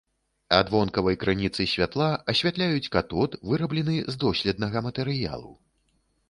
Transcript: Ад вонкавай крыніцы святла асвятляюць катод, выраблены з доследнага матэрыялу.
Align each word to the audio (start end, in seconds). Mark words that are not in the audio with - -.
Ад 0.59 0.69
вонкавай 0.75 1.17
крыніцы 1.23 1.67
святла 1.73 2.07
асвятляюць 2.33 2.89
катод, 2.97 3.37
выраблены 3.51 3.95
з 4.15 4.19
доследнага 4.25 4.77
матэрыялу. 4.89 5.53